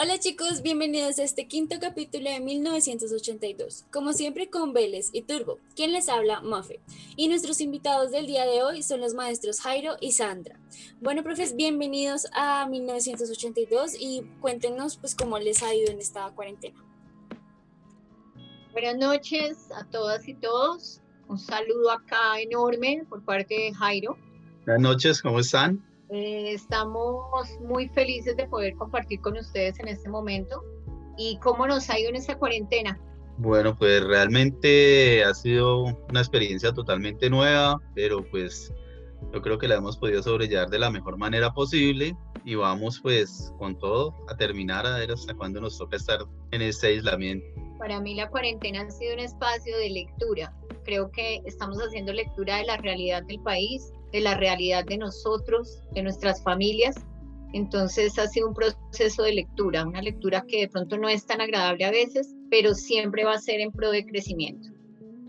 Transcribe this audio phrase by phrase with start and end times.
[0.00, 3.84] Hola chicos, bienvenidos a este quinto capítulo de 1982.
[3.90, 6.78] Como siempre con Vélez y Turbo, quien les habla, Mafe.
[7.16, 10.56] Y nuestros invitados del día de hoy son los maestros Jairo y Sandra.
[11.00, 16.78] Bueno, profes, bienvenidos a 1982 y cuéntenos pues cómo les ha ido en esta cuarentena.
[18.70, 21.00] Buenas noches a todas y todos.
[21.26, 24.16] Un saludo acá enorme por parte de Jairo.
[24.64, 25.84] Buenas noches, ¿cómo están?
[26.10, 30.64] Eh, estamos muy felices de poder compartir con ustedes en este momento.
[31.16, 32.98] ¿Y cómo nos ha ido en esta cuarentena?
[33.38, 38.72] Bueno, pues realmente ha sido una experiencia totalmente nueva, pero pues
[39.32, 43.52] yo creo que la hemos podido sobrellevar de la mejor manera posible y vamos pues
[43.58, 46.20] con todo a terminar a ver hasta cuándo nos toca estar
[46.50, 47.46] en este aislamiento.
[47.78, 50.52] Para mí la cuarentena ha sido un espacio de lectura.
[50.84, 55.80] Creo que estamos haciendo lectura de la realidad del país, de la realidad de nosotros,
[55.92, 56.96] de nuestras familias.
[57.52, 61.40] Entonces ha sido un proceso de lectura, una lectura que de pronto no es tan
[61.40, 64.68] agradable a veces, pero siempre va a ser en pro de crecimiento.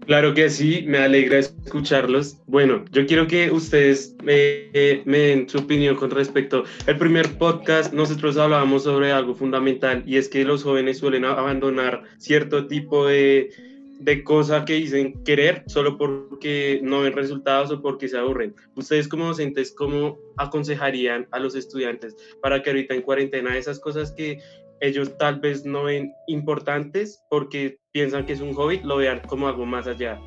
[0.05, 2.37] Claro que sí, me alegra escucharlos.
[2.47, 4.71] Bueno, yo quiero que ustedes me,
[5.05, 7.93] me, den su opinión con respecto al primer podcast.
[7.93, 13.51] Nosotros hablábamos sobre algo fundamental y es que los jóvenes suelen abandonar cierto tipo de,
[13.99, 18.55] de cosas que dicen querer solo porque no ven resultados o porque se aburren.
[18.75, 24.13] Ustedes como docentes, ¿cómo aconsejarían a los estudiantes para que ahorita en cuarentena esas cosas
[24.13, 24.39] que
[24.79, 29.49] ellos tal vez no ven importantes porque piensan que es un hobby, lo vean como
[29.49, 30.19] algo más allá?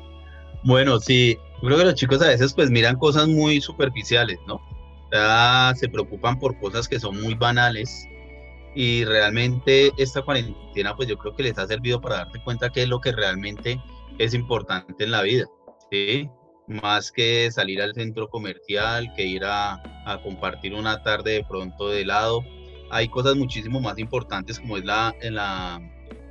[0.63, 4.55] Bueno, sí, creo que los chicos a veces pues miran cosas muy superficiales, ¿no?
[4.55, 8.07] O se preocupan por cosas que son muy banales
[8.75, 12.83] y realmente esta cuarentena pues yo creo que les ha servido para darte cuenta qué
[12.83, 13.81] es lo que realmente
[14.17, 15.45] es importante en la vida,
[15.91, 16.29] ¿sí?
[16.67, 19.73] Más que salir al centro comercial, que ir a,
[20.05, 22.43] a compartir una tarde de pronto de helado,
[22.89, 25.81] hay cosas muchísimo más importantes como es la, la,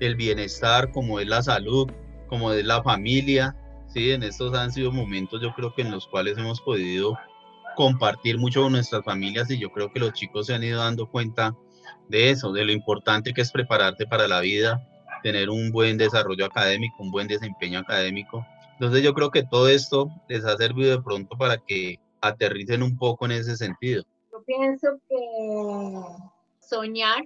[0.00, 1.90] el bienestar, como es la salud,
[2.28, 3.56] como es la familia,
[3.88, 4.10] ¿sí?
[4.10, 7.16] En estos han sido momentos yo creo que en los cuales hemos podido
[7.76, 11.06] compartir mucho con nuestras familias y yo creo que los chicos se han ido dando
[11.08, 11.54] cuenta
[12.08, 14.86] de eso, de lo importante que es prepararte para la vida,
[15.22, 18.46] tener un buen desarrollo académico, un buen desempeño académico.
[18.74, 22.96] Entonces yo creo que todo esto les ha servido de pronto para que aterricen un
[22.96, 24.04] poco en ese sentido.
[24.32, 25.16] Yo pienso que
[26.60, 27.24] soñar,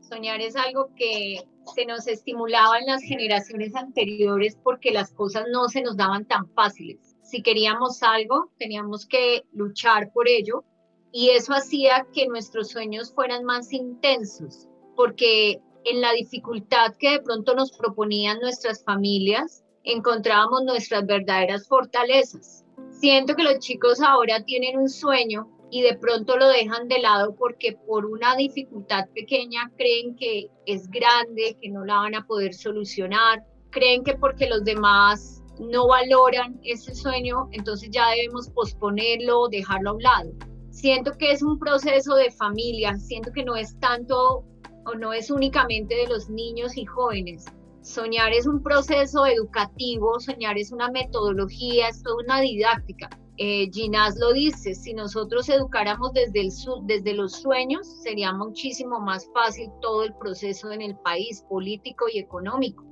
[0.00, 1.42] soñar es algo que
[1.74, 6.48] se nos estimulaba en las generaciones anteriores porque las cosas no se nos daban tan
[6.48, 7.16] fáciles.
[7.22, 10.64] Si queríamos algo, teníamos que luchar por ello
[11.12, 17.20] y eso hacía que nuestros sueños fueran más intensos, porque en la dificultad que de
[17.20, 22.64] pronto nos proponían nuestras familias, encontrábamos nuestras verdaderas fortalezas.
[22.90, 27.34] Siento que los chicos ahora tienen un sueño y de pronto lo dejan de lado
[27.36, 32.54] porque por una dificultad pequeña creen que es grande, que no la van a poder
[32.54, 39.90] solucionar, creen que porque los demás no valoran ese sueño, entonces ya debemos posponerlo, dejarlo
[39.90, 40.47] a un lado
[40.78, 44.44] siento que es un proceso de familia, siento que no es tanto
[44.86, 47.46] o no es únicamente de los niños y jóvenes.
[47.82, 53.10] Soñar es un proceso educativo, soñar es una metodología, es toda una didáctica.
[53.38, 56.50] Eh, Ginás lo dice, si nosotros educáramos desde, el,
[56.84, 62.18] desde los sueños, sería muchísimo más fácil todo el proceso en el país, político y
[62.18, 62.84] económico.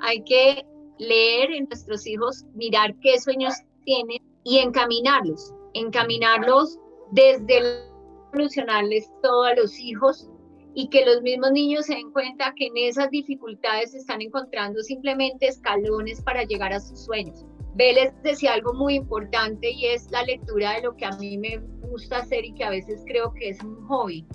[0.00, 0.64] Hay que
[0.98, 3.54] leer en nuestros hijos, mirar qué sueños
[3.84, 6.78] tienen y encaminarlos, encaminarlos
[7.12, 7.84] desde
[8.32, 10.28] solucionarles todo a los hijos
[10.74, 15.48] y que los mismos niños se den cuenta que en esas dificultades están encontrando simplemente
[15.48, 17.44] escalones para llegar a sus sueños.
[17.74, 21.58] Vélez decía algo muy importante y es la lectura de lo que a mí me
[21.88, 24.26] gusta hacer y que a veces creo que es un hobby.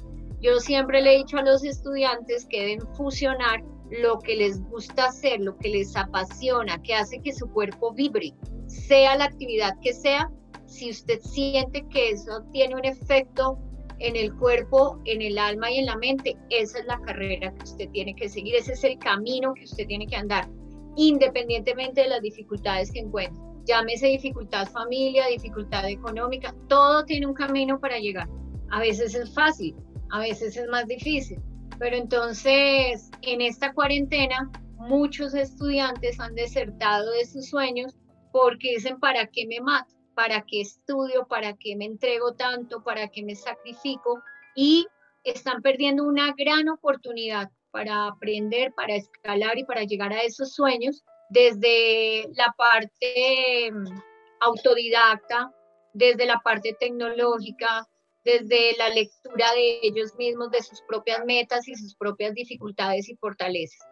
[0.42, 5.06] Yo siempre le he dicho a los estudiantes que deben fusionar lo que les gusta
[5.06, 8.34] hacer, lo que les apasiona, que hace que su cuerpo vibre,
[8.68, 10.32] sea la actividad que sea,
[10.74, 13.60] si usted siente que eso tiene un efecto
[14.00, 17.64] en el cuerpo, en el alma y en la mente, esa es la carrera que
[17.64, 20.50] usted tiene que seguir, ese es el camino que usted tiene que andar,
[20.96, 23.42] independientemente de las dificultades que encuentre.
[23.66, 28.28] Llámese dificultad familia, dificultad económica, todo tiene un camino para llegar.
[28.72, 29.76] A veces es fácil,
[30.10, 31.40] a veces es más difícil,
[31.78, 37.96] pero entonces en esta cuarentena muchos estudiantes han desertado de sus sueños
[38.32, 39.93] porque dicen, ¿para qué me mato?
[40.14, 44.22] Para qué estudio, para qué me entrego tanto, para qué me sacrifico
[44.56, 44.88] y
[45.24, 51.04] están perdiendo una gran oportunidad para aprender, para escalar y para llegar a esos sueños
[51.30, 54.00] desde la parte mm,
[54.42, 55.52] autodidacta,
[55.94, 57.88] desde la parte tecnológica,
[58.24, 63.16] desde la lectura de ellos mismos, de sus propias metas y sus propias dificultades y
[63.16, 63.86] fortalezas.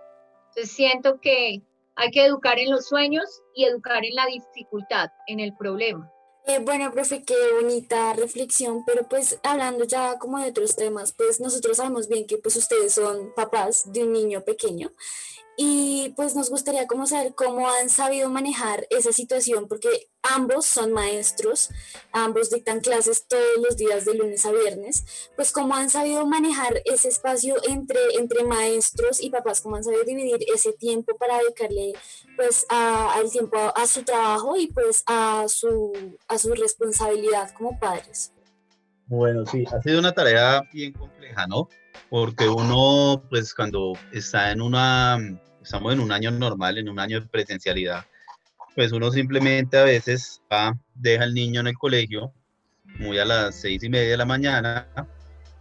[0.49, 1.61] Entonces siento que
[2.01, 6.11] hay que educar en los sueños y educar en la dificultad, en el problema.
[6.47, 11.39] Eh, bueno, profe, qué bonita reflexión, pero pues hablando ya como de otros temas, pues
[11.39, 14.91] nosotros sabemos bien que pues ustedes son papás de un niño pequeño
[15.63, 20.91] y pues nos gustaría como saber cómo han sabido manejar esa situación, porque ambos son
[20.91, 21.69] maestros,
[22.11, 26.81] ambos dictan clases todos los días de lunes a viernes, pues cómo han sabido manejar
[26.85, 31.93] ese espacio entre, entre maestros y papás, cómo han sabido dividir ese tiempo para dedicarle
[32.35, 38.33] pues al tiempo a, su trabajo y pues a su, a su responsabilidad como padres.
[39.05, 41.69] Bueno, sí, ha sido una tarea bien compleja, ¿no?
[42.09, 45.19] Porque uno, pues cuando está en una,
[45.61, 48.05] estamos en un año normal, en un año de presencialidad,
[48.75, 52.33] pues uno simplemente a veces va, deja al niño en el colegio,
[52.99, 54.87] muy a las seis y media de la mañana,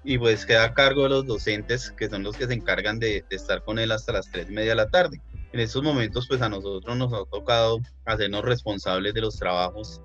[0.02, 3.24] y pues queda a cargo de los docentes, que son los que se encargan de,
[3.28, 5.20] de estar con él hasta las tres y media de la tarde.
[5.52, 10.00] En estos momentos, pues a nosotros nos ha tocado hacernos responsables de los trabajos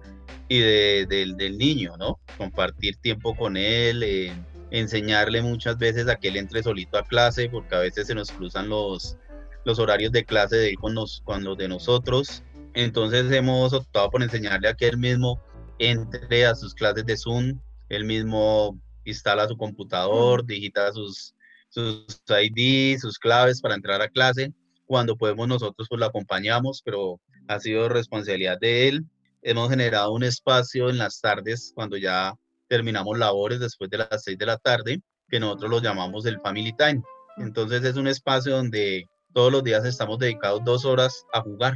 [0.47, 2.19] y de, del niño, ¿no?
[2.37, 4.33] Compartir tiempo con él, eh,
[4.71, 8.31] enseñarle muchas veces a que él entre solito a clase, porque a veces se nos
[8.31, 9.17] cruzan los,
[9.65, 12.43] los horarios de clase de él con los, con los de nosotros.
[12.73, 15.41] Entonces hemos optado por enseñarle a que él mismo
[15.79, 17.59] entre a sus clases de Zoom,
[17.89, 21.35] él mismo instala su computador, digita sus,
[21.69, 24.53] sus ID, sus claves para entrar a clase.
[24.85, 29.05] Cuando podemos nosotros pues lo acompañamos, pero ha sido responsabilidad de él
[29.45, 32.33] hemos generado un espacio en las tardes cuando ya
[32.67, 36.73] terminamos labores después de las seis de la tarde, que nosotros lo llamamos el Family
[36.75, 37.03] Time.
[37.37, 41.73] Entonces es un espacio donde todos los días estamos dedicados dos horas a jugar.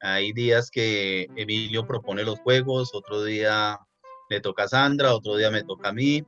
[0.00, 3.76] Hay días que Emilio propone los juegos, otro día
[4.30, 6.24] le toca a Sandra, otro día me toca a mí.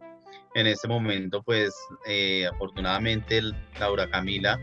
[0.55, 1.73] En este momento, pues
[2.05, 3.41] eh, afortunadamente
[3.79, 4.59] Laura Camila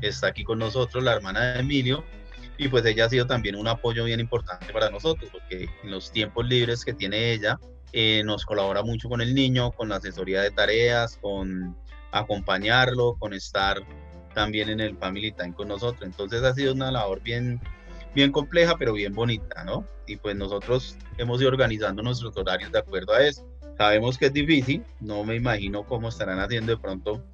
[0.00, 2.02] está aquí con nosotros, la hermana de Emilio,
[2.56, 6.10] y pues ella ha sido también un apoyo bien importante para nosotros, porque en los
[6.10, 7.60] tiempos libres que tiene ella,
[7.92, 11.76] eh, nos colabora mucho con el niño, con la asesoría de tareas, con
[12.10, 13.82] acompañarlo, con estar
[14.34, 16.02] también en el Family Time con nosotros.
[16.02, 17.60] Entonces ha sido una labor bien,
[18.14, 19.86] bien compleja, pero bien bonita, ¿no?
[20.06, 23.46] Y pues nosotros hemos ido organizando nuestros horarios de acuerdo a eso.
[23.76, 27.24] Sabemos que es difícil, no me imagino cómo estarán haciendo de pronto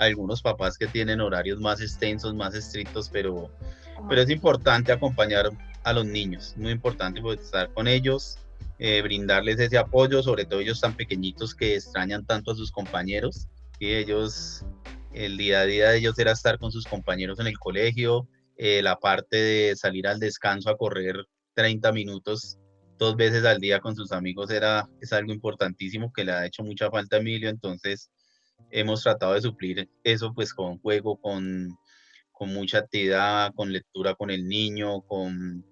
[0.00, 3.50] algunos papás que tienen horarios más extensos, más estrictos, pero
[4.08, 5.50] pero es importante acompañar
[5.84, 8.38] a los niños, muy importante pues, estar con ellos,
[8.78, 13.48] eh, brindarles ese apoyo, sobre todo ellos tan pequeñitos que extrañan tanto a sus compañeros,
[13.78, 14.64] y ellos,
[15.14, 18.82] el día a día de ellos era estar con sus compañeros en el colegio, eh,
[18.82, 21.16] la parte de salir al descanso a correr
[21.54, 22.58] 30 minutos
[22.98, 26.62] dos veces al día con sus amigos era, es algo importantísimo que le ha hecho
[26.62, 28.10] mucha falta a Emilio, entonces
[28.70, 31.76] hemos tratado de suplir eso pues con juego, con
[32.42, 35.64] con mucha actividad, con lectura con el niño, con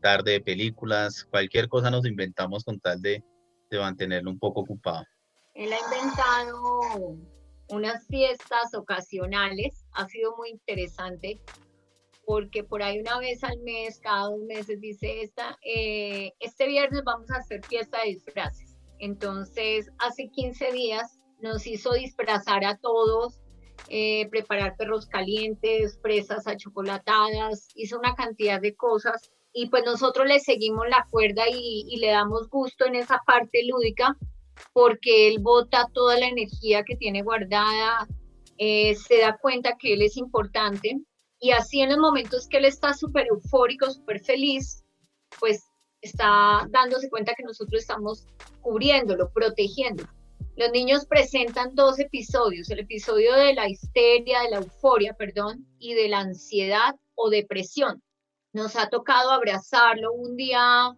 [0.00, 3.24] tarde de películas, cualquier cosa nos inventamos con tal de,
[3.68, 5.04] de mantenerlo un poco ocupado.
[5.54, 7.18] Él ha inventado
[7.74, 11.40] unas fiestas ocasionales, ha sido muy interesante
[12.26, 17.02] porque por ahí una vez al mes, cada dos meses dice esta, eh, este viernes
[17.04, 18.76] vamos a hacer fiesta de disfraces.
[18.98, 23.40] Entonces, hace 15 días nos hizo disfrazar a todos
[23.88, 30.40] eh, preparar perros calientes, fresas achocolatadas, hizo una cantidad de cosas y pues nosotros le
[30.40, 34.16] seguimos la cuerda y, le damos gusto en esa parte lúdica
[34.72, 38.06] porque él bota toda la energía que tiene guardada,
[38.58, 41.00] eh, se da cuenta que él es importante
[41.44, 44.82] y así en los momentos que él está súper eufórico, súper feliz,
[45.38, 45.62] pues
[46.00, 48.26] está dándose cuenta que nosotros estamos
[48.62, 50.08] cubriéndolo, protegiéndolo.
[50.56, 55.94] Los niños presentan dos episodios, el episodio de la histeria, de la euforia, perdón, y
[55.94, 58.02] de la ansiedad o depresión.
[58.52, 60.12] Nos ha tocado abrazarlo.
[60.12, 60.94] Un día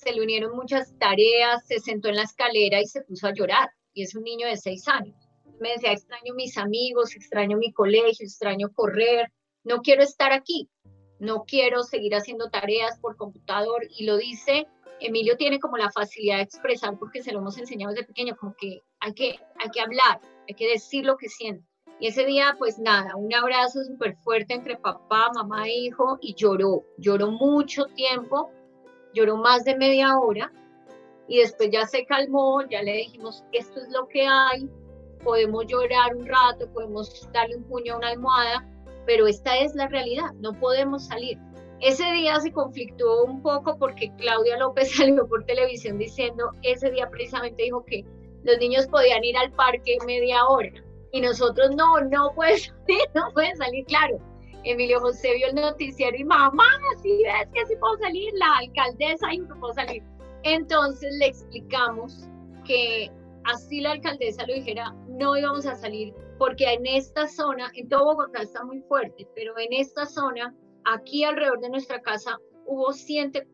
[0.00, 3.70] se le unieron muchas tareas, se sentó en la escalera y se puso a llorar.
[3.92, 5.16] Y es un niño de seis años.
[5.60, 9.32] Me decía, extraño mis amigos, extraño mi colegio, extraño correr,
[9.64, 10.68] no quiero estar aquí,
[11.18, 13.82] no quiero seguir haciendo tareas por computador.
[13.90, 14.68] Y lo dice
[15.00, 18.54] Emilio tiene como la facilidad de expresar porque se lo hemos enseñado desde pequeño, como
[18.58, 21.64] que hay que, hay que hablar, hay que decir lo que siente.
[22.00, 26.34] Y ese día, pues nada, un abrazo súper fuerte entre papá, mamá e hijo y
[26.34, 28.50] lloró, lloró mucho tiempo,
[29.14, 30.52] lloró más de media hora
[31.26, 34.68] y después ya se calmó, ya le dijimos, esto es lo que hay,
[35.22, 38.66] podemos llorar un rato, podemos darle un puño a una almohada,
[39.06, 41.38] pero esta es la realidad, no podemos salir.
[41.80, 47.08] Ese día se conflictó un poco porque Claudia López salió por televisión diciendo, ese día
[47.10, 48.04] precisamente dijo que
[48.44, 50.72] los niños podían ir al parque media hora
[51.12, 54.18] y nosotros no, no puedes salir, no pueden salir, claro.
[54.64, 56.68] Emilio José vio el noticiero y mamá,
[57.02, 60.02] si ves que sí puedo salir, la alcaldesa y no puedo salir.
[60.42, 62.28] Entonces le explicamos
[62.64, 63.10] que
[63.44, 68.04] así la alcaldesa lo dijera, no íbamos a salir porque en esta zona, en todo
[68.04, 73.46] Bogotá está muy fuerte, pero en esta zona, aquí alrededor de nuestra casa, hubo siete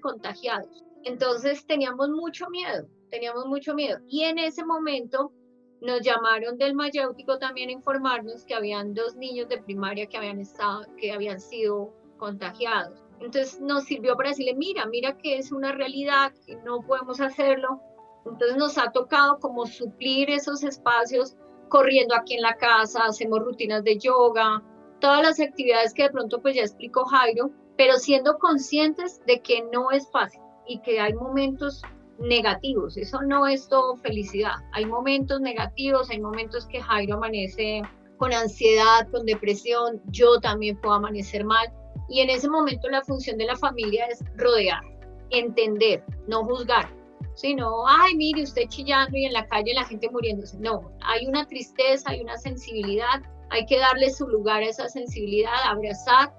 [0.00, 0.84] contagiados.
[1.04, 3.98] Entonces teníamos mucho miedo, teníamos mucho miedo.
[4.06, 5.32] Y en ese momento
[5.80, 10.38] nos llamaron del Mayéutico también a informarnos que habían dos niños de primaria que habían,
[10.38, 13.02] estado, que habían sido contagiados.
[13.20, 17.80] Entonces nos sirvió para decirle, mira, mira que es una realidad, que no podemos hacerlo.
[18.26, 21.36] Entonces nos ha tocado como suplir esos espacios
[21.68, 24.62] corriendo aquí en la casa, hacemos rutinas de yoga,
[25.00, 29.62] todas las actividades que de pronto pues ya explicó Jairo, pero siendo conscientes de que
[29.72, 31.82] no es fácil y que hay momentos
[32.20, 37.82] negativos, eso no es todo felicidad, hay momentos negativos, hay momentos que Jairo amanece
[38.18, 41.72] con ansiedad, con depresión, yo también puedo amanecer mal
[42.08, 44.82] y en ese momento la función de la familia es rodear,
[45.30, 46.88] entender, no juzgar,
[47.34, 50.58] sino, ay, mire, usted chillando y en la calle la gente muriéndose.
[50.58, 55.54] No, hay una tristeza, hay una sensibilidad, hay que darle su lugar a esa sensibilidad,
[55.64, 56.34] abrazar,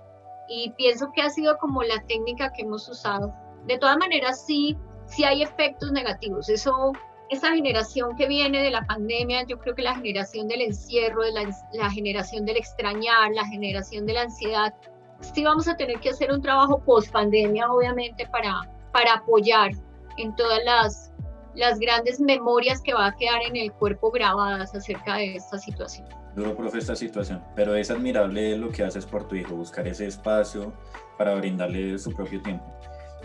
[0.50, 3.34] y pienso que ha sido como la técnica que hemos usado.
[3.68, 4.78] De todas maneras, sí,
[5.12, 6.50] sí hay efectos negativos.
[6.50, 6.94] Eso,
[7.30, 11.32] esa generación que viene de la pandemia, yo creo que la generación del encierro, de
[11.34, 14.74] la, la generación del extrañar, la generación de la ansiedad,
[15.20, 19.72] sí vamos a tener que hacer un trabajo post pandemia, obviamente, para, para apoyar
[20.18, 21.12] en todas las,
[21.56, 26.08] las grandes memorias que va a quedar en el cuerpo grabadas acerca de esta situación.
[26.36, 30.08] Duro, profe, esta situación, pero es admirable lo que haces por tu hijo, buscar ese
[30.08, 30.72] espacio
[31.18, 32.66] para brindarle su propio tiempo.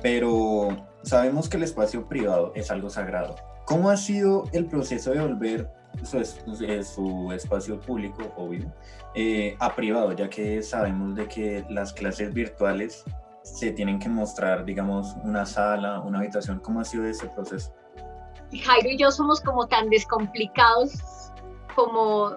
[0.06, 0.68] Pero
[1.02, 3.34] sabemos que el espacio privado es algo sagrado.
[3.64, 5.68] ¿Cómo ha sido el proceso de volver
[6.04, 6.24] su,
[6.84, 8.72] su espacio público, obvio,
[9.16, 13.02] eh, a privado, ya que sabemos de que las clases virtuales
[13.42, 16.60] se tienen que mostrar, digamos, una sala, una habitación?
[16.60, 17.74] ¿Cómo ha sido ese proceso?
[18.52, 21.32] Jairo y yo somos como tan descomplicados,
[21.74, 22.36] como,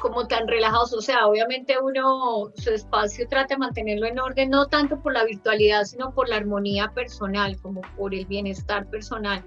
[0.00, 0.92] como tan relajados.
[0.92, 5.24] O sea, obviamente uno su espacio trata de mantenerlo en orden, no tanto por la
[5.24, 9.44] virtualidad, sino por la armonía personal, como por el bienestar personal.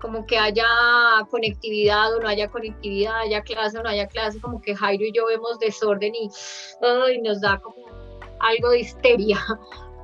[0.00, 0.64] Como que haya
[1.30, 5.12] conectividad o no haya conectividad, haya clase o no haya clase, como que Jairo y
[5.12, 6.30] yo vemos desorden y
[6.82, 7.84] ay, nos da como
[8.38, 9.38] algo de histeria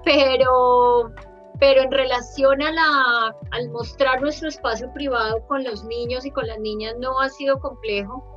[0.05, 1.13] pero,
[1.59, 6.47] pero en relación a la, al mostrar nuestro espacio privado con los niños y con
[6.47, 8.34] las niñas no ha sido complejo.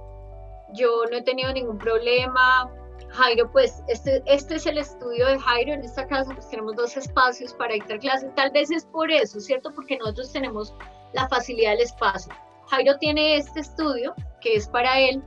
[0.77, 2.71] Yo no he tenido ningún problema.
[3.09, 5.73] Jairo, pues este, este es el estudio de Jairo.
[5.73, 8.33] En esta casa pues tenemos dos espacios para dictar clases.
[8.35, 9.71] Tal vez es por eso, ¿cierto?
[9.73, 10.73] Porque nosotros tenemos
[11.13, 12.31] la facilidad del espacio.
[12.67, 15.23] Jairo tiene este estudio que es para él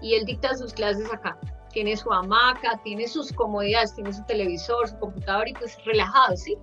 [0.00, 1.38] y él dicta sus clases acá
[1.72, 6.56] tiene su hamaca, tiene sus comodidades, tiene su televisor, su computador y pues relajado, ¿sí?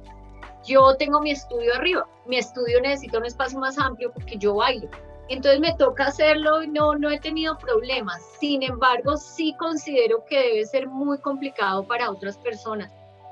[0.66, 4.90] Yo tengo mi estudio arriba, mi estudio necesita un espacio más amplio porque yo bailo.
[5.30, 8.22] Entonces me toca hacerlo y no, no he tenido problemas.
[8.40, 12.92] Sin embargo, sí considero que debe ser muy complicado para otras personas.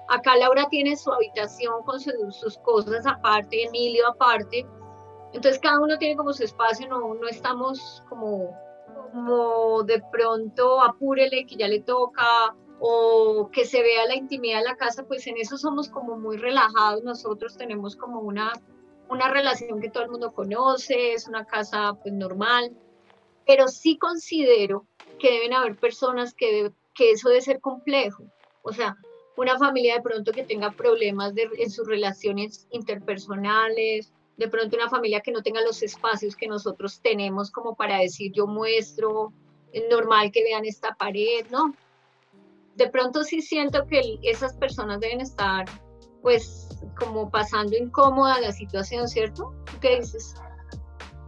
[0.10, 4.66] Acá Laura tiene su habitación con sus cosas aparte, Emilio aparte.
[5.34, 8.56] Entonces cada uno tiene como su espacio, no, no estamos como
[9.12, 14.66] como de pronto apúrele que ya le toca o que se vea la intimidad de
[14.66, 17.04] la casa, pues en eso somos como muy relajados.
[17.04, 18.54] Nosotros tenemos como una,
[19.10, 22.76] una relación que todo el mundo conoce, es una casa pues normal,
[23.46, 24.86] pero sí considero
[25.20, 28.24] que deben haber personas que, que eso debe ser complejo.
[28.64, 28.98] O sea,
[29.38, 35.22] una familia de pronto que tenga problemas en sus relaciones interpersonales de pronto una familia
[35.22, 39.34] que no tenga los espacios que nosotros tenemos como para decir yo muestro,
[39.74, 41.74] es normal que vean esta pared, ¿no?
[42.76, 45.66] De pronto sí siento que esas personas deben estar
[46.22, 46.67] pues
[46.98, 49.54] como pasando incómoda la situación, ¿cierto?
[49.82, 50.36] ¿Qué dices?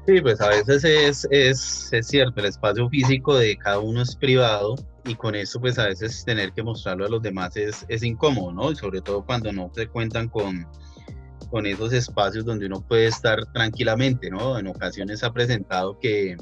[0.08, 4.15] Sí, pues a veces es, es, es cierto, el espacio físico de cada uno es
[4.15, 4.75] privado
[5.06, 8.51] y con eso pues a veces tener que mostrarlo a los demás es, es incómodo,
[8.51, 8.72] ¿no?
[8.72, 10.68] Y sobre todo cuando no se cuentan con,
[11.51, 14.58] con esos espacios donde uno puede estar tranquilamente, ¿no?
[14.58, 16.38] En ocasiones ha presentado que,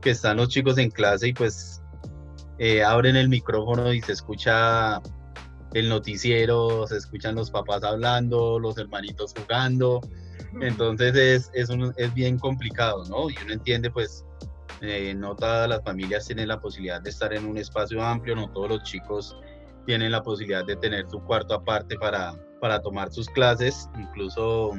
[0.00, 1.82] que están los chicos en clase y pues
[2.58, 5.00] eh, abren el micrófono y se escucha
[5.74, 10.00] el noticiero, se escuchan los papás hablando, los hermanitos jugando,
[10.60, 13.28] entonces es, es, un, es bien complicado, ¿no?
[13.30, 14.24] Y uno entiende pues
[14.80, 18.50] eh, no todas las familias tienen la posibilidad de estar en un espacio amplio, no
[18.50, 19.36] todos los chicos
[19.86, 23.88] tienen la posibilidad de tener su cuarto aparte para, para tomar sus clases.
[23.98, 24.72] Incluso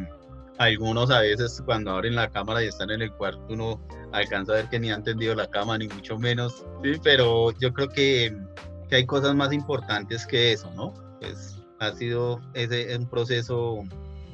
[0.60, 4.56] algunos a veces cuando abren la cámara y están en el cuarto uno alcanza a
[4.56, 7.00] ver que ni han tendido la cama, ni mucho menos, ¿sí?
[7.04, 8.38] pero yo creo que,
[8.90, 10.94] que hay cosas más importantes que eso, ¿no?
[11.20, 13.84] Pues ha sido ese un proceso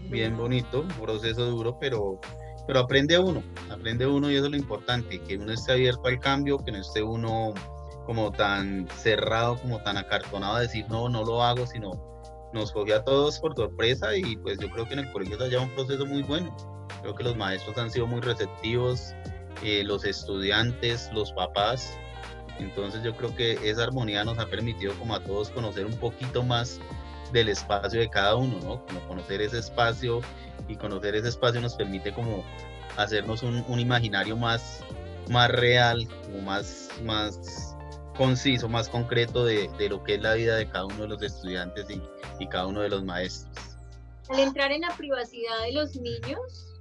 [0.09, 2.19] bien bonito, un proceso duro, pero,
[2.67, 6.19] pero aprende uno, aprende uno y eso es lo importante, que uno esté abierto al
[6.19, 7.53] cambio, que no esté uno
[8.05, 11.91] como tan cerrado, como tan acartonado a decir no, no lo hago, sino
[12.53, 15.45] nos cogió a todos por sorpresa y pues yo creo que en el colegio se
[15.45, 16.55] ha llevado un proceso muy bueno.
[17.01, 19.13] Creo que los maestros han sido muy receptivos,
[19.63, 21.97] eh, los estudiantes, los papás.
[22.59, 26.43] Entonces yo creo que esa armonía nos ha permitido como a todos conocer un poquito
[26.43, 26.79] más
[27.31, 28.85] del espacio de cada uno, ¿no?
[28.85, 30.21] Como conocer ese espacio
[30.67, 32.43] y conocer ese espacio nos permite como
[32.97, 34.83] hacernos un, un imaginario más,
[35.29, 37.75] más real, como más, más
[38.15, 41.21] conciso, más concreto de, de, lo que es la vida de cada uno de los
[41.23, 42.01] estudiantes y,
[42.39, 43.77] y cada uno de los maestros.
[44.29, 46.71] Al entrar en la privacidad de los niños,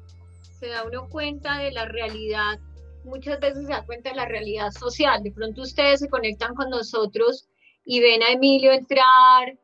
[0.60, 2.60] se da uno cuenta de la realidad,
[3.04, 5.22] muchas veces se da cuenta de la realidad social.
[5.22, 7.48] De pronto ustedes se conectan con nosotros
[7.84, 9.58] y ven a Emilio entrar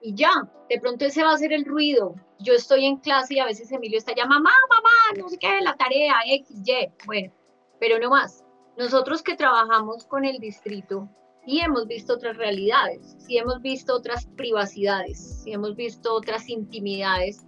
[0.00, 0.30] y ya,
[0.68, 2.14] de pronto ese va a ser el ruido.
[2.38, 5.60] Yo estoy en clase y a veces Emilio está ya, mamá, mamá, no sé qué,
[5.62, 7.32] la tarea, X, Y, bueno,
[7.80, 8.44] pero no más.
[8.76, 11.08] Nosotros que trabajamos con el distrito,
[11.46, 17.46] sí hemos visto otras realidades, sí hemos visto otras privacidades, sí hemos visto otras intimidades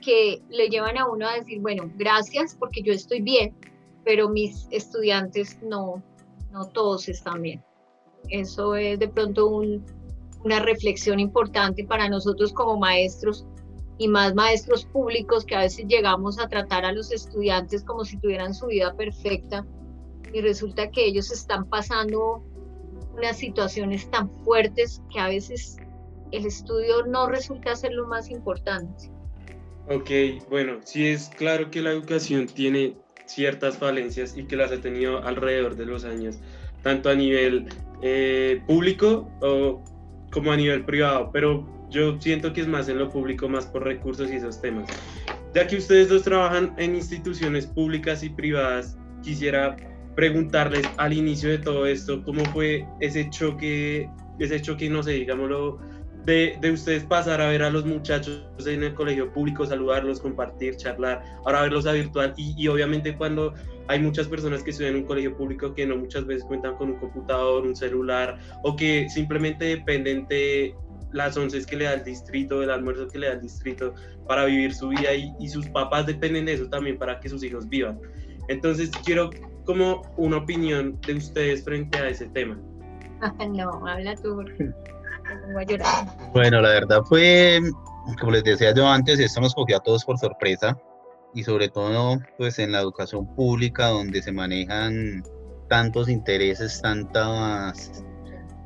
[0.00, 3.56] que le llevan a uno a decir, bueno, gracias porque yo estoy bien,
[4.10, 6.02] pero mis estudiantes no,
[6.50, 7.62] no todos están bien.
[8.28, 9.86] Eso es de pronto un,
[10.42, 13.46] una reflexión importante para nosotros como maestros
[13.98, 18.16] y más maestros públicos que a veces llegamos a tratar a los estudiantes como si
[18.16, 19.64] tuvieran su vida perfecta
[20.34, 22.42] y resulta que ellos están pasando
[23.16, 25.76] unas situaciones tan fuertes que a veces
[26.32, 29.08] el estudio no resulta ser lo más importante.
[29.88, 30.10] Ok,
[30.48, 32.96] bueno, sí es claro que la educación tiene
[33.34, 36.38] ciertas falencias y que las ha tenido alrededor de los años,
[36.82, 37.66] tanto a nivel
[38.02, 39.82] eh, público o
[40.30, 43.84] como a nivel privado, pero yo siento que es más en lo público, más por
[43.84, 44.88] recursos y esos temas.
[45.54, 49.76] Ya que ustedes dos trabajan en instituciones públicas y privadas, quisiera
[50.14, 55.80] preguntarles al inicio de todo esto, ¿cómo fue ese choque, ese choque, no sé, digámoslo,
[56.24, 60.76] de, de, ustedes pasar a ver a los muchachos en el colegio público, saludarlos, compartir,
[60.76, 63.54] charlar, ahora verlos a virtual y, y, obviamente cuando
[63.88, 66.90] hay muchas personas que estudian en un colegio público que no muchas veces cuentan con
[66.90, 70.74] un computador, un celular o que simplemente dependen de
[71.12, 73.94] las once que le da el distrito, del almuerzo que le da el distrito
[74.26, 77.68] para vivir su vida y, sus papás dependen de eso también para que sus hijos
[77.68, 77.98] vivan.
[78.48, 79.30] Entonces quiero
[79.64, 82.58] como una opinión de ustedes frente a ese tema.
[83.50, 84.70] no, habla tú porque
[86.32, 87.60] Bueno, la verdad fue,
[88.18, 90.78] como les decía yo antes, esto nos cogió a todos por sorpresa
[91.34, 95.22] y sobre todo pues en la educación pública donde se manejan
[95.68, 98.04] tantos intereses, tantas,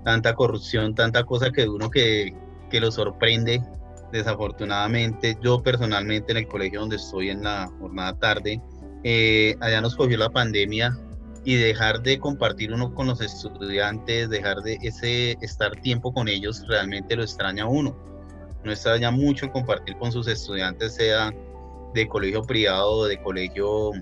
[0.05, 2.35] tanta corrupción, tanta cosa que uno que,
[2.71, 3.63] que lo sorprende.
[4.13, 8.63] Desafortunadamente, yo personalmente en el colegio donde estoy en la jornada tarde,
[9.03, 10.97] eh, allá nos cogió la pandemia
[11.45, 16.65] y dejar de compartir uno con los estudiantes, dejar de ese estar tiempo con ellos,
[16.69, 17.97] realmente lo extraña uno.
[18.65, 21.33] No extraña mucho compartir con sus estudiantes, sea
[21.93, 23.93] de colegio privado o de colegio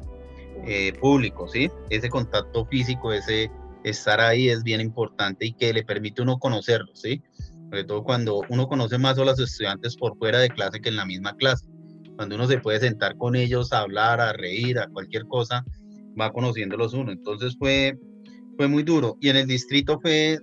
[0.64, 1.68] eh, público, ¿sí?
[1.90, 3.50] Ese contacto físico, ese
[3.82, 7.22] estar ahí es bien importante y que le permite uno conocerlos, ¿sí?
[7.64, 10.96] Sobre todo cuando uno conoce más a los estudiantes por fuera de clase que en
[10.96, 11.66] la misma clase
[12.16, 15.64] cuando uno se puede sentar con ellos a hablar, a reír, a cualquier cosa,
[16.20, 17.12] va conociéndolos uno.
[17.12, 17.98] Entonces fue,
[18.56, 19.16] fue muy duro.
[19.20, 20.38] Y en el distrito fue,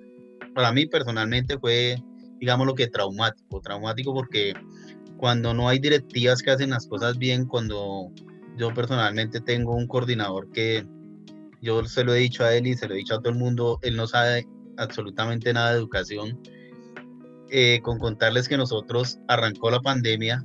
[0.53, 1.97] para mí personalmente fue,
[2.39, 4.53] digamos lo que traumático, traumático porque
[5.17, 8.12] cuando no hay directivas que hacen las cosas bien, cuando
[8.58, 10.86] yo personalmente tengo un coordinador que
[11.62, 13.39] yo se lo he dicho a él y se lo he dicho a todo el
[13.39, 16.39] mundo, él no sabe absolutamente nada de educación.
[17.51, 20.43] Eh, con contarles que nosotros arrancó la pandemia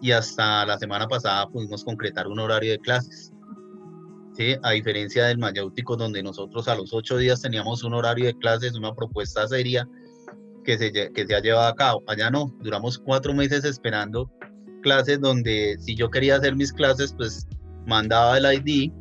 [0.00, 3.31] y hasta la semana pasada pudimos concretar un horario de clases.
[4.36, 4.56] ¿Sí?
[4.62, 8.74] A diferencia del mayéutico, donde nosotros a los ocho días teníamos un horario de clases,
[8.74, 9.88] una propuesta seria
[10.64, 12.02] que se, que se ha llevado a cabo.
[12.06, 14.30] Allá no, duramos cuatro meses esperando
[14.82, 17.46] clases donde si yo quería hacer mis clases, pues
[17.86, 18.92] mandaba el ID.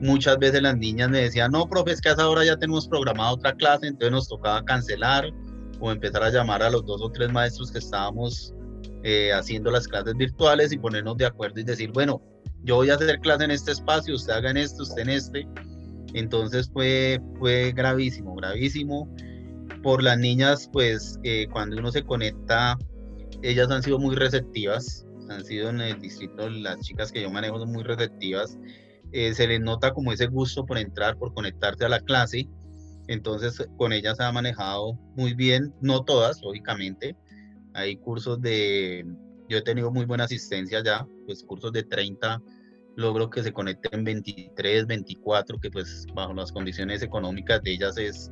[0.00, 2.88] Muchas veces las niñas me decían, no, profe, es que a esa hora ya tenemos
[2.88, 5.30] programada otra clase, entonces nos tocaba cancelar
[5.80, 8.54] o empezar a llamar a los dos o tres maestros que estábamos
[9.04, 12.20] eh, haciendo las clases virtuales y ponernos de acuerdo y decir, bueno,
[12.62, 15.48] yo voy a hacer clase en este espacio, usted haga en este, usted en este.
[16.14, 19.14] Entonces fue, fue gravísimo, gravísimo.
[19.82, 22.76] Por las niñas, pues eh, cuando uno se conecta,
[23.42, 25.06] ellas han sido muy receptivas.
[25.28, 28.58] han sido en el distrito, las chicas que yo manejo son muy receptivas.
[29.12, 32.48] Eh, se les nota como ese gusto por entrar, por conectarse a la clase.
[33.06, 37.16] Entonces, con ellas se ha manejado muy bien, no todas, lógicamente.
[37.72, 39.06] Hay cursos de,
[39.48, 42.42] yo he tenido muy buena asistencia ya, pues cursos de 30,
[42.96, 48.30] logro que se conecten 23, 24, que pues bajo las condiciones económicas de ellas es,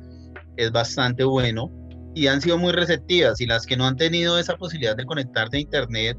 [0.57, 1.71] es bastante bueno
[2.13, 5.57] y han sido muy receptivas y las que no han tenido esa posibilidad de conectarse
[5.57, 6.17] a internet,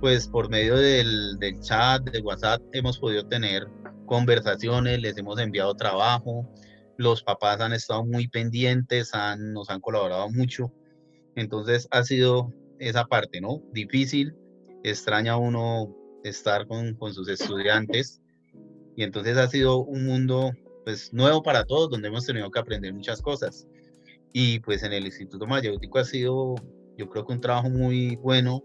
[0.00, 3.66] pues por medio del, chat, de WhatsApp, hemos podido tener
[4.06, 6.48] conversaciones, les hemos enviado trabajo,
[6.98, 10.70] los papás han estado muy pendientes, han, nos han colaborado mucho,
[11.34, 12.52] entonces ha sido
[12.88, 13.62] esa parte, ¿no?
[13.72, 14.34] Difícil,
[14.82, 18.20] extraña uno estar con, con sus estudiantes
[18.96, 20.52] y entonces ha sido un mundo
[20.84, 23.66] pues nuevo para todos donde hemos tenido que aprender muchas cosas.
[24.32, 26.54] Y pues en el Instituto Mayéutico ha sido,
[26.98, 28.62] yo creo que un trabajo muy bueno.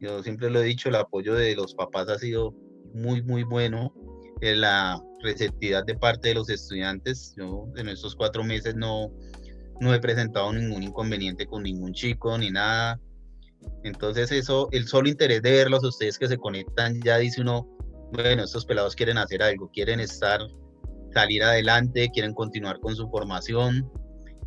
[0.00, 2.54] Yo siempre lo he dicho, el apoyo de los papás ha sido
[2.94, 3.92] muy, muy bueno.
[4.40, 9.10] Eh, la receptividad de parte de los estudiantes, yo en estos cuatro meses no,
[9.80, 13.00] no he presentado ningún inconveniente con ningún chico ni nada.
[13.84, 17.66] Entonces eso, el solo interés de verlos ustedes que se conectan, ya dice uno,
[18.12, 20.40] bueno, estos pelados quieren hacer algo, quieren estar,
[21.12, 23.90] salir adelante, quieren continuar con su formación.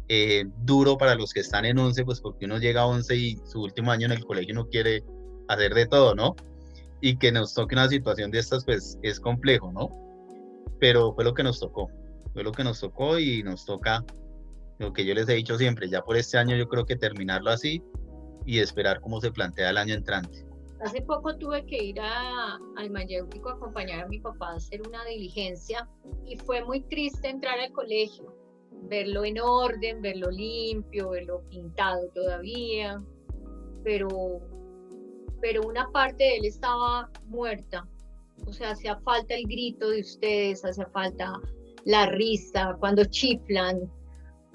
[0.08, 3.38] Eh, duro para los que están en 11, pues porque uno llega a 11 y
[3.45, 5.04] su último año en el colegio no quiere
[5.47, 6.36] hacer de todo, ¿no?
[7.00, 9.89] Y que nos toque una situación de estas, pues es complejo, ¿no?
[10.80, 11.89] Pero fue lo que nos tocó,
[12.34, 14.04] fue lo que nos tocó y nos toca
[14.80, 17.52] lo que yo les he dicho siempre, ya por este año yo creo que terminarlo
[17.52, 17.82] así
[18.45, 20.45] y esperar cómo se plantea el año entrante.
[20.84, 24.82] Hace poco tuve que ir a, al Mayéutico a acompañar a mi papá a hacer
[24.88, 25.88] una diligencia
[26.25, 28.41] y fue muy triste entrar al colegio
[28.84, 33.01] verlo en orden, verlo limpio, verlo pintado todavía,
[33.84, 34.41] pero,
[35.39, 37.88] pero una parte de él estaba muerta.
[38.45, 41.34] O sea, hacía falta el grito de ustedes, hacía falta
[41.86, 43.89] la risa, cuando chiflan,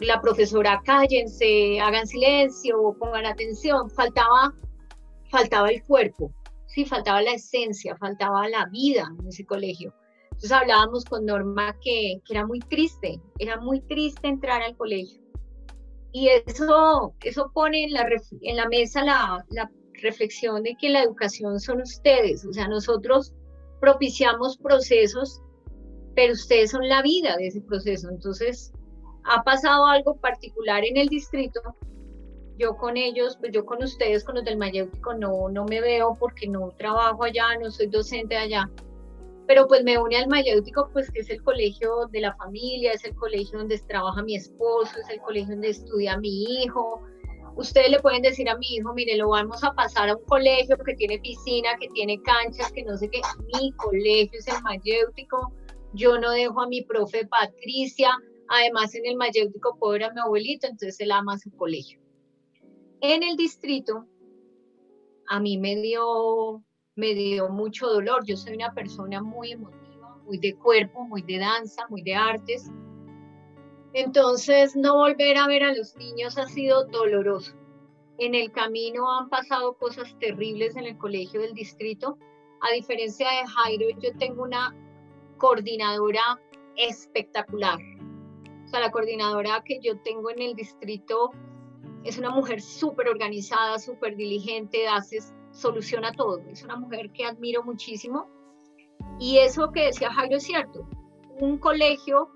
[0.00, 4.54] la profesora cállense, hagan silencio, pongan atención, faltaba,
[5.30, 6.32] faltaba el cuerpo,
[6.66, 9.94] sí, faltaba la esencia, faltaba la vida en ese colegio.
[10.24, 15.22] Entonces hablábamos con Norma que, que, era muy triste, era muy triste entrar al colegio.
[16.12, 18.06] Y eso, eso pone en la,
[18.42, 23.32] en la mesa la, la reflexión de que la educación son ustedes, o sea, nosotros
[23.80, 25.40] propiciamos procesos,
[26.14, 28.08] pero ustedes son la vida de ese proceso.
[28.10, 28.72] Entonces,
[29.28, 31.60] ha pasado algo particular en el distrito.
[32.58, 36.16] Yo con ellos, pues yo con ustedes, con los del Mayéutico, no, no me veo
[36.18, 38.70] porque no trabajo allá, no soy docente allá,
[39.46, 43.04] pero pues me une al mayéutico, pues que es el colegio de la familia, es
[43.04, 47.02] el colegio donde trabaja mi esposo, es el colegio donde estudia mi hijo.
[47.54, 50.76] Ustedes le pueden decir a mi hijo, mire, lo vamos a pasar a un colegio
[50.78, 53.20] que tiene piscina, que tiene canchas, que no sé qué.
[53.54, 55.52] Mi colegio es el mayéutico.
[55.94, 58.10] Yo no dejo a mi profe Patricia.
[58.48, 62.00] Además, en el mayéutico puedo ver a mi abuelito, entonces él ama su colegio.
[63.00, 64.06] En el distrito,
[65.28, 66.62] a mí me dio
[66.96, 68.24] me dio mucho dolor.
[68.24, 72.70] Yo soy una persona muy emotiva, muy de cuerpo, muy de danza, muy de artes.
[73.92, 77.54] Entonces, no volver a ver a los niños ha sido doloroso.
[78.18, 82.18] En el camino han pasado cosas terribles en el colegio del distrito.
[82.62, 84.74] A diferencia de Jairo, yo tengo una
[85.36, 86.40] coordinadora
[86.76, 87.78] espectacular.
[88.66, 91.30] O sea, la coordinadora que yo tengo en el distrito
[92.02, 95.18] es una mujer súper organizada, súper diligente, hace
[95.52, 96.40] soluciona todo.
[96.50, 98.28] Es una mujer que admiro muchísimo.
[99.20, 100.88] Y eso que decía Jairo es cierto.
[101.40, 102.30] Un colegio,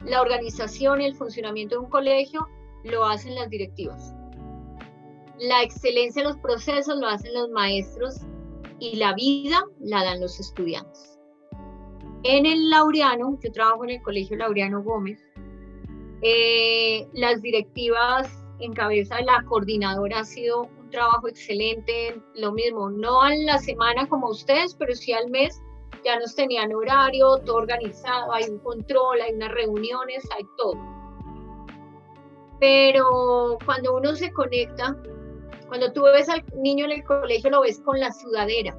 [0.00, 2.48] la organización y el funcionamiento de un colegio
[2.84, 4.14] lo hacen las directivas.
[5.40, 8.20] La excelencia de los procesos lo hacen los maestros
[8.78, 11.18] y la vida la dan los estudiantes.
[12.24, 15.20] En el Laureano, yo trabajo en el Colegio Laureano Gómez,
[16.22, 23.22] eh, las directivas en cabeza de la coordinadora ha sido trabajo excelente, lo mismo, no
[23.22, 25.60] a la semana como ustedes, pero sí al mes,
[26.04, 30.74] ya nos tenían horario, todo organizado, hay un control, hay unas reuniones, hay todo.
[32.60, 34.96] Pero cuando uno se conecta,
[35.66, 38.76] cuando tú ves al niño en el colegio, lo ves con la sudadera.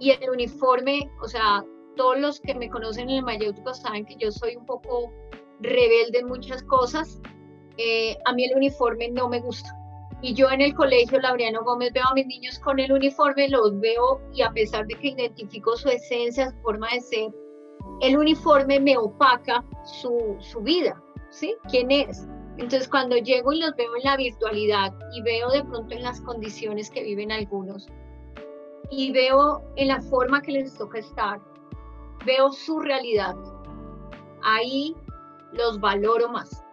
[0.00, 1.64] Y el uniforme, o sea,
[1.96, 5.12] todos los que me conocen en el mayéutico saben que yo soy un poco
[5.62, 7.20] rebelde en muchas cosas.
[7.78, 9.70] Eh, a mí el uniforme no me gusta
[10.22, 13.78] y yo en el colegio Laureano Gómez veo a mis niños con el uniforme, los
[13.80, 17.34] veo y a pesar de que identifico su esencia, su forma de ser,
[18.00, 21.56] el uniforme me opaca su, su vida, ¿sí?
[21.68, 22.28] ¿Quién es?
[22.56, 26.20] Entonces cuando llego y los veo en la virtualidad y veo de pronto en las
[26.20, 27.88] condiciones que viven algunos,
[28.92, 31.40] y veo en la forma que les toca estar,
[32.24, 33.34] veo su realidad.
[34.44, 34.94] Ahí
[35.52, 36.64] los valoro más.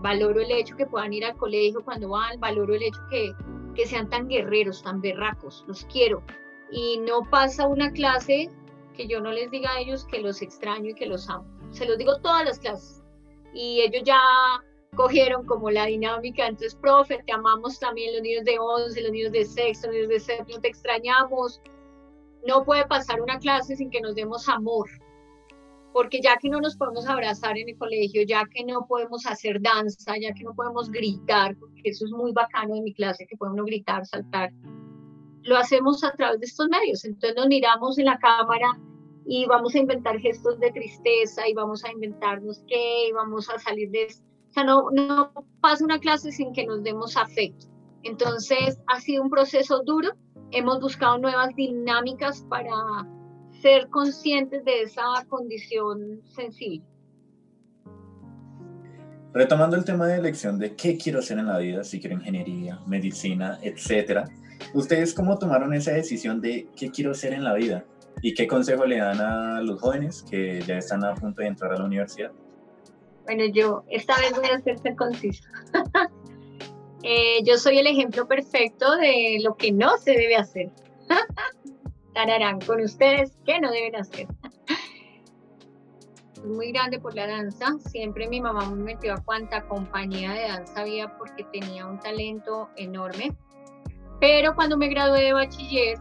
[0.00, 3.32] Valoro el hecho que puedan ir al colegio cuando van, valoro el hecho que,
[3.74, 6.22] que sean tan guerreros, tan berracos, los quiero.
[6.70, 8.50] Y no pasa una clase
[8.94, 11.46] que yo no les diga a ellos que los extraño y que los amo.
[11.70, 13.02] Se los digo todas las clases.
[13.54, 14.20] Y ellos ya
[14.94, 19.32] cogieron como la dinámica, entonces, profe, te amamos también los niños de 11, los niños
[19.32, 21.60] de sexto, los niños de séptimo, te extrañamos.
[22.46, 24.88] No puede pasar una clase sin que nos demos amor,
[25.92, 29.60] porque ya que no nos podemos abrazar en el colegio, ya que no podemos hacer
[29.60, 33.36] danza, ya que no podemos gritar, porque eso es muy bacano en mi clase, que
[33.36, 34.50] podemos gritar, saltar,
[35.42, 37.04] lo hacemos a través de estos medios.
[37.04, 38.78] Entonces nos miramos en la cámara
[39.26, 43.58] y vamos a inventar gestos de tristeza y vamos a inventarnos qué y vamos a
[43.58, 44.08] salir de
[44.48, 47.66] o sea, no, no pasa una clase sin que nos demos afecto.
[48.02, 50.10] Entonces, ha sido un proceso duro.
[50.52, 52.70] Hemos buscado nuevas dinámicas para
[53.60, 56.82] ser conscientes de esa condición sensible.
[59.32, 62.80] Retomando el tema de elección de qué quiero hacer en la vida, si quiero ingeniería,
[62.86, 64.24] medicina, etcétera,
[64.74, 67.84] ¿ustedes cómo tomaron esa decisión de qué quiero hacer en la vida?
[68.22, 71.72] ¿Y qué consejo le dan a los jóvenes que ya están a punto de entrar
[71.72, 72.32] a la universidad?
[73.24, 75.48] Bueno, yo esta vez voy a ser concisa.
[77.02, 80.70] eh, yo soy el ejemplo perfecto de lo que no se debe hacer.
[82.66, 84.26] Con ustedes, ¿qué no deben hacer?
[86.44, 87.78] muy grande por la danza.
[87.78, 92.70] Siempre mi mamá me metió a cuanta compañía de danza había porque tenía un talento
[92.74, 93.36] enorme.
[94.20, 95.98] Pero cuando me gradué de bachiller,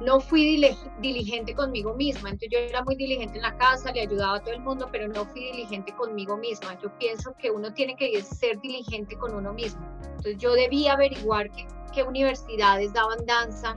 [0.00, 0.58] no fui
[1.00, 2.30] diligente conmigo misma.
[2.30, 5.06] Entonces yo era muy diligente en la casa, le ayudaba a todo el mundo, pero
[5.06, 6.78] no fui diligente conmigo misma.
[6.80, 9.86] Yo pienso que uno tiene que ser diligente con uno mismo.
[10.02, 11.50] Entonces yo debía averiguar
[11.92, 13.76] qué, universidades daban danza.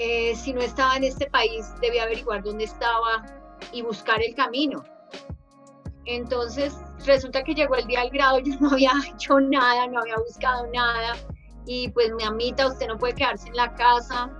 [0.00, 3.26] Eh, si no estaba en este país, debía averiguar dónde estaba
[3.72, 4.84] y buscar el camino.
[6.04, 10.16] Entonces resulta que llegó el día del grado, yo no había hecho nada, no había
[10.18, 11.16] buscado nada.
[11.66, 14.30] Y pues mi amita, usted no puede quedarse en la casa,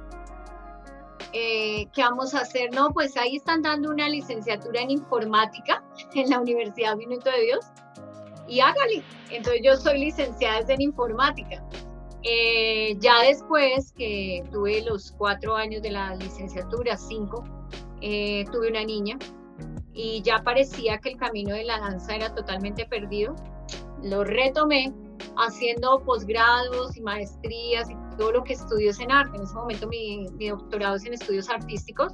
[1.33, 2.73] eh, ¿qué vamos a hacer?
[2.73, 5.83] No, pues ahí están dando una licenciatura en informática
[6.15, 7.67] en la Universidad Minuto de Dios
[8.47, 9.03] y hágale.
[9.31, 11.63] Entonces yo soy licenciada en informática.
[12.23, 17.45] Eh, ya después que tuve los cuatro años de la licenciatura, cinco,
[18.01, 19.19] eh, tuve una niña
[19.93, 23.35] y ya parecía que el camino de la danza era totalmente perdido.
[24.03, 24.93] Lo retomé
[25.37, 29.37] haciendo posgrados y maestrías y todo lo que estudio es en arte.
[29.37, 32.13] En ese momento mi, mi doctorado es en estudios artísticos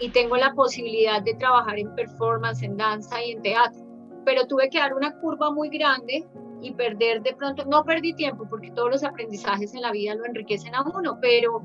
[0.00, 3.80] y tengo la posibilidad de trabajar en performance, en danza y en teatro.
[4.24, 6.26] Pero tuve que dar una curva muy grande
[6.60, 10.24] y perder de pronto, no perdí tiempo porque todos los aprendizajes en la vida lo
[10.24, 11.62] enriquecen a uno, pero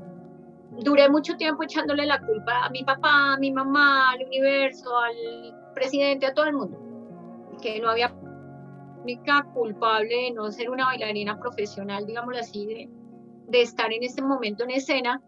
[0.70, 5.72] duré mucho tiempo echándole la culpa a mi papá, a mi mamá, al universo, al
[5.74, 6.78] presidente, a todo el mundo,
[7.60, 8.14] que no había
[9.02, 12.88] única culpable de no ser una bailarina profesional, digámoslo así, de,
[13.48, 15.20] de estar en este momento en escena,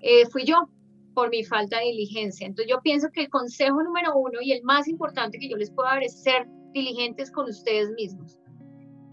[0.00, 0.68] eh, fui yo
[1.14, 2.46] por mi falta de diligencia.
[2.46, 5.70] Entonces yo pienso que el consejo número uno y el más importante que yo les
[5.70, 8.38] puedo dar es ser diligentes con ustedes mismos.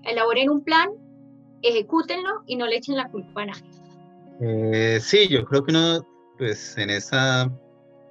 [0.06, 0.90] Elaboren un plan,
[1.62, 3.70] ejecútenlo y no le echen la culpa a nadie.
[4.42, 6.06] Eh, sí, yo creo que uno,
[6.38, 7.52] pues en esa,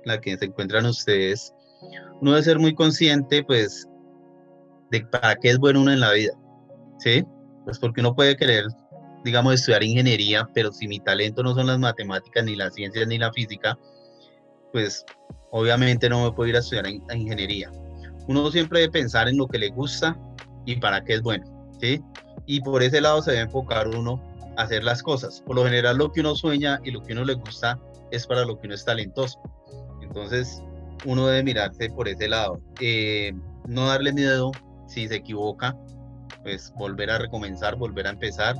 [0.04, 1.52] la que se encuentran ustedes,
[2.20, 3.88] uno debe ser muy consciente, pues,
[4.90, 6.32] de para qué es bueno uno en la vida,
[6.98, 7.24] ¿sí?
[7.64, 8.66] Pues porque uno puede querer
[9.24, 13.18] digamos, estudiar ingeniería, pero si mi talento no son las matemáticas, ni las ciencias, ni
[13.18, 13.76] la física,
[14.70, 15.04] pues
[15.50, 17.72] obviamente no me puedo ir a estudiar ingeniería.
[18.28, 20.16] Uno siempre debe pensar en lo que le gusta
[20.66, 21.44] y para qué es bueno,
[21.80, 22.02] ¿sí?
[22.46, 24.20] Y por ese lado se debe enfocar uno
[24.56, 25.42] a hacer las cosas.
[25.46, 27.78] Por lo general lo que uno sueña y lo que uno le gusta
[28.10, 29.40] es para lo que uno es talentoso.
[30.02, 30.62] Entonces
[31.04, 32.60] uno debe mirarse por ese lado.
[32.80, 33.32] Eh,
[33.66, 34.52] no darle miedo
[34.86, 35.76] si se equivoca,
[36.42, 38.56] pues volver a recomenzar, volver a empezar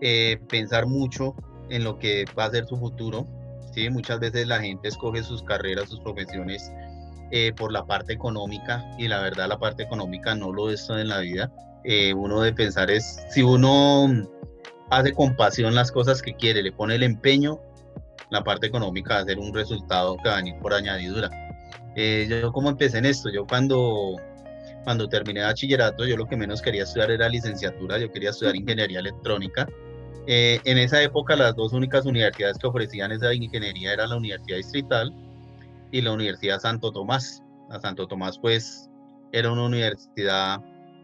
[0.00, 1.34] eh, pensar mucho
[1.68, 3.26] en lo que va a ser su futuro.
[3.74, 3.90] ¿sí?
[3.90, 6.72] Muchas veces la gente escoge sus carreras, sus profesiones
[7.30, 11.08] eh, por la parte económica y la verdad la parte económica no lo es en
[11.08, 11.52] la vida.
[11.84, 14.08] Eh, uno de pensar es, si uno
[14.90, 17.60] hace con pasión las cosas que quiere, le pone el empeño,
[18.30, 21.30] la parte económica va a ser un resultado que va a venir por añadidura.
[22.28, 24.16] yo como empecé en esto, yo cuando
[24.84, 29.00] cuando terminé bachillerato, yo lo que menos quería estudiar era licenciatura, yo quería estudiar ingeniería
[29.00, 29.68] electrónica
[30.26, 34.58] eh, en esa época las dos únicas universidades que ofrecían esa ingeniería eran la Universidad
[34.58, 35.12] Distrital
[35.90, 37.42] y la Universidad Santo Tomás.
[37.68, 38.88] La Santo Tomás pues
[39.32, 40.60] era una universidad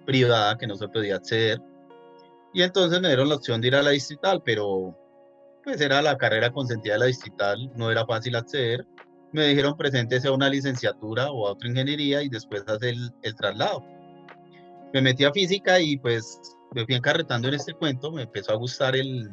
[0.07, 1.61] privada que no se podía acceder
[2.57, 4.99] y entonces me dieron la opción de ir a la Distrital, pero
[5.63, 8.87] pues era la carrera consentida de la distrital, no era fácil acceder.
[9.33, 13.35] Me dijeron presente a una licenciatura o a otra ingeniería y después hacer el, el
[13.35, 13.85] traslado.
[14.95, 16.41] Me metí a física y pues
[16.73, 19.29] me fui encarretando en este cuento, me empezó a gustar el,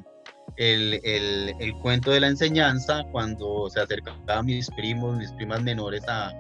[0.58, 6.04] el, el, el, cuento de la enseñanza cuando se acercaban mis primos, mis primas menores
[6.10, 6.34] a,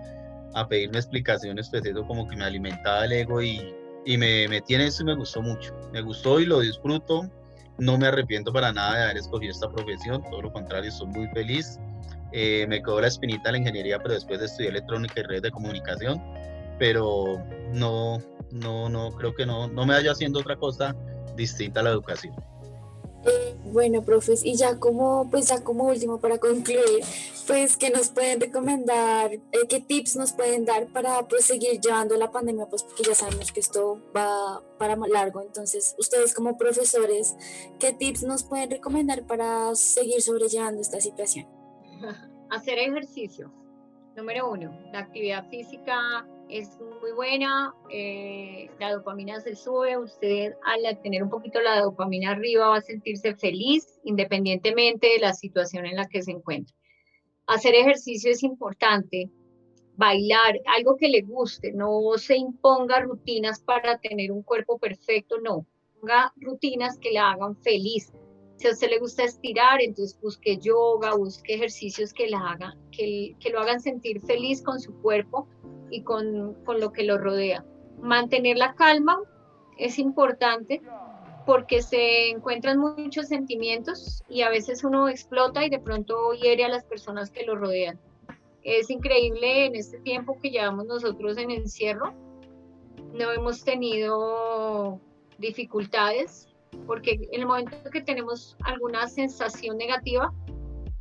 [0.54, 3.74] a pedirme explicaciones, pues eso como que me alimentaba el ego y,
[4.06, 5.74] y me metí en eso y me gustó mucho.
[5.92, 7.30] Me gustó y lo disfruto.
[7.78, 11.28] No me arrepiento para nada de haber escogido esta profesión, todo lo contrario, estoy muy
[11.30, 11.80] feliz.
[12.32, 15.52] Eh, me quedó la espinita de la ingeniería, pero después estudié electrónica y redes de
[15.52, 16.22] comunicación,
[16.78, 18.20] pero no,
[18.52, 20.96] no, no, creo que no, no me vaya haciendo otra cosa
[21.36, 22.36] distinta a la educación.
[23.74, 27.04] Bueno, profes, y ya como, pues ya como último para concluir,
[27.48, 32.16] pues qué nos pueden recomendar, eh, qué tips nos pueden dar para pues seguir llevando
[32.16, 37.36] la pandemia, pues porque ya sabemos que esto va para largo, entonces ustedes como profesores,
[37.80, 41.48] ¿qué tips nos pueden recomendar para seguir sobrellevando esta situación?
[42.52, 43.52] Hacer ejercicio,
[44.16, 51.02] número uno, la actividad física es muy buena, eh, la dopamina se sube, usted al
[51.02, 55.96] tener un poquito la dopamina arriba va a sentirse feliz independientemente de la situación en
[55.96, 56.76] la que se encuentre.
[57.48, 59.32] Hacer ejercicio es importante,
[59.96, 65.66] bailar, algo que le guste, no se imponga rutinas para tener un cuerpo perfecto, no,
[66.00, 68.14] ponga rutinas que le hagan feliz.
[68.58, 73.36] Si a usted le gusta estirar, entonces busque yoga, busque ejercicios que, la hagan, que,
[73.40, 75.48] que lo hagan sentir feliz con su cuerpo
[75.94, 77.64] y con, con lo que lo rodea.
[78.02, 79.20] Mantener la calma
[79.78, 80.82] es importante
[81.46, 86.70] porque se encuentran muchos sentimientos y a veces uno explota y de pronto hiere a
[86.70, 88.00] las personas que lo rodean.
[88.64, 92.14] Es increíble en este tiempo que llevamos nosotros en encierro,
[93.14, 95.00] no hemos tenido
[95.38, 96.48] dificultades
[96.88, 100.34] porque en el momento que tenemos alguna sensación negativa,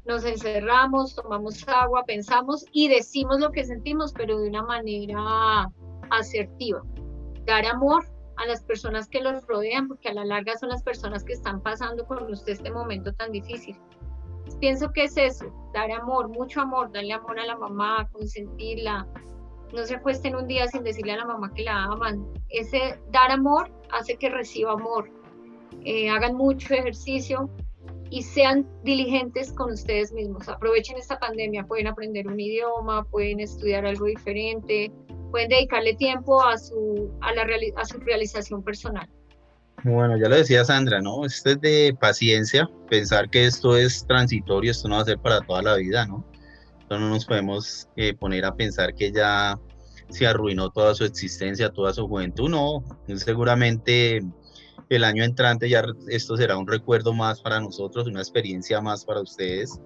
[0.05, 5.71] nos encerramos, tomamos agua, pensamos y decimos lo que sentimos, pero de una manera
[6.11, 6.83] asertiva.
[7.47, 8.05] Dar amor
[8.37, 11.61] a las personas que los rodean, porque a la larga son las personas que están
[11.61, 13.77] pasando con usted este momento tan difícil.
[14.61, 19.07] Pienso que es eso, dar amor, mucho amor, darle amor a la mamá, consentirla.
[19.73, 22.27] No se acuesten un día sin decirle a la mamá que la aman.
[22.49, 25.11] Ese dar amor hace que reciba amor.
[25.85, 27.49] Eh, hagan mucho ejercicio,
[28.13, 30.47] y sean diligentes con ustedes mismos.
[30.47, 34.93] Aprovechen esta pandemia, pueden aprender un idioma, pueden estudiar algo diferente,
[35.31, 37.47] pueden dedicarle tiempo a su, a la
[37.77, 39.09] a su realización personal.
[39.83, 41.25] Bueno, ya lo decía Sandra, ¿no?
[41.25, 45.41] Esto es de paciencia, pensar que esto es transitorio, esto no va a ser para
[45.41, 46.23] toda la vida, ¿no?
[46.83, 49.59] Entonces no nos podemos eh, poner a pensar que ya
[50.11, 52.85] se arruinó toda su existencia, toda su juventud, no,
[53.17, 54.21] seguramente
[54.97, 59.21] el año entrante ya esto será un recuerdo más para nosotros, una experiencia más para
[59.21, 59.81] ustedes.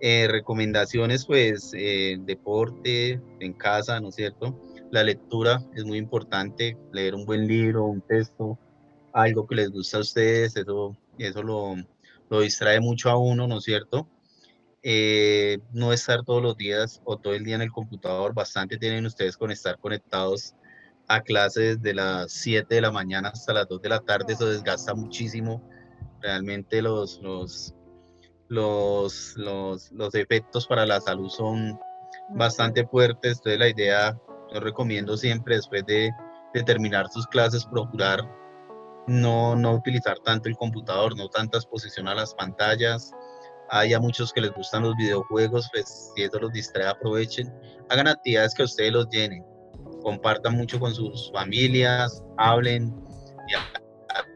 [0.00, 4.60] Eh, recomendaciones, pues, eh, deporte en casa, ¿no es cierto?
[4.90, 8.58] La lectura es muy importante, leer un buen libro, un texto,
[9.12, 11.76] algo que les gusta a ustedes, eso, eso lo,
[12.28, 14.06] lo distrae mucho a uno, ¿no es cierto?
[14.82, 19.06] Eh, no estar todos los días o todo el día en el computador, bastante tienen
[19.06, 20.54] ustedes con estar conectados
[21.08, 24.48] a clases de las 7 de la mañana hasta las 2 de la tarde, eso
[24.48, 25.62] desgasta muchísimo.
[26.20, 27.74] Realmente los, los,
[28.48, 31.78] los, los, los efectos para la salud son
[32.30, 33.38] bastante fuertes.
[33.38, 34.18] Entonces la idea,
[34.52, 36.10] yo recomiendo siempre después de,
[36.54, 38.20] de terminar sus clases, procurar
[39.06, 43.12] no, no utilizar tanto el computador, no tanta exposición a las pantallas.
[43.70, 47.52] Hay a muchos que les gustan los videojuegos, pues si eso los distrae, aprovechen.
[47.90, 49.44] Hagan actividades que a ustedes los llenen
[50.06, 52.94] compartan mucho con sus familias, hablen,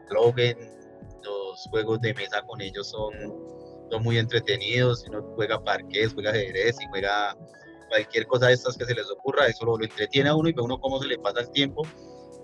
[0.09, 0.57] dialoguen.
[1.23, 3.13] Los juegos de mesa con ellos son,
[3.89, 4.99] son muy entretenidos.
[4.99, 7.37] Si uno juega parques, juega ajedrez y juega
[7.87, 10.61] cualquier cosa de estas que se les ocurra, eso lo, entretiene a uno y ve
[10.61, 11.83] uno cómo se le pasa el tiempo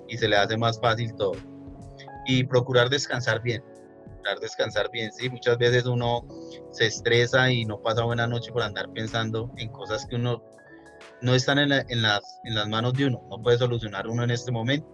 [0.07, 1.33] y se le hace más fácil todo.
[2.27, 3.61] Y procurar descansar bien,
[4.05, 6.25] procurar descansar bien, sí, muchas veces uno
[6.71, 10.41] se estresa y no pasa buena noche por andar pensando en cosas que uno
[11.21, 14.31] no están en, en, las, en las manos de uno, no puede solucionar uno en
[14.31, 14.87] este momento.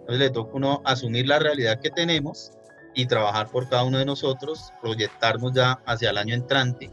[0.00, 2.52] Entonces le toca uno asumir la realidad que tenemos
[2.94, 6.90] y trabajar por cada uno de nosotros, proyectarnos ya hacia el año entrante,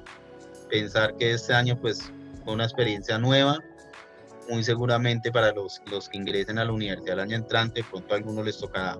[0.70, 2.12] pensar que este año pues
[2.44, 3.60] fue una experiencia nueva,
[4.50, 8.18] muy seguramente para los, los que ingresen a la universidad el año entrante, pronto a
[8.18, 8.98] algunos les toca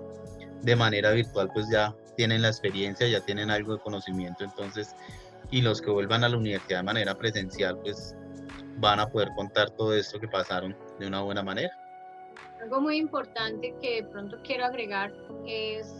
[0.62, 4.94] de manera virtual pues ya tienen la experiencia, ya tienen algo de conocimiento, entonces,
[5.50, 8.14] y los que vuelvan a la universidad de manera presencial pues
[8.78, 11.76] van a poder contar todo esto que pasaron de una buena manera.
[12.60, 15.12] Algo muy importante que de pronto quiero agregar
[15.46, 15.92] es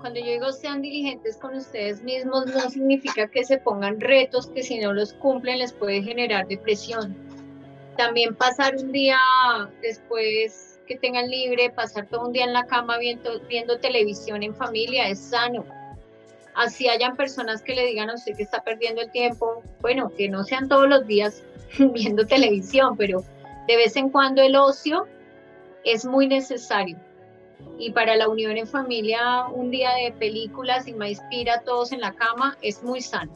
[0.00, 4.62] Cuando yo digo sean diligentes con ustedes mismos, no significa que se pongan retos que
[4.62, 7.16] si no los cumplen les puede generar depresión.
[7.96, 9.18] También pasar un día
[9.80, 14.54] después que tengan libre, pasar todo un día en la cama viendo, viendo televisión en
[14.54, 15.64] familia es sano.
[16.54, 20.28] Así hayan personas que le digan a usted que está perdiendo el tiempo, bueno, que
[20.28, 21.42] no sean todos los días
[21.92, 23.22] viendo televisión, pero
[23.66, 25.06] de vez en cuando el ocio
[25.84, 26.98] es muy necesario.
[27.78, 31.92] Y para la unión en familia, un día de películas y más inspira a todos
[31.92, 33.32] en la cama es muy sano.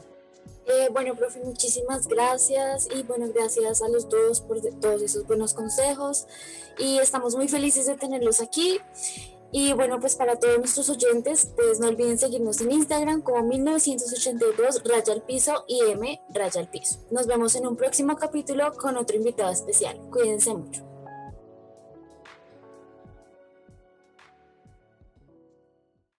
[0.67, 5.53] Eh, bueno, profe, muchísimas gracias y bueno, gracias a los dos por todos esos buenos
[5.53, 6.27] consejos
[6.77, 8.79] y estamos muy felices de tenerlos aquí.
[9.51, 14.83] Y bueno, pues para todos nuestros oyentes, pues no olviden seguirnos en Instagram como 1982
[14.85, 16.99] raya al piso y M raya al piso.
[17.11, 19.97] Nos vemos en un próximo capítulo con otro invitado especial.
[20.09, 20.90] Cuídense mucho.